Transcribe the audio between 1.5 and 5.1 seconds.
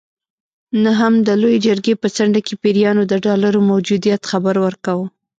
جرګې په څنډه کې پیریانو د ډالرو موجودیت خبر ورکاوه.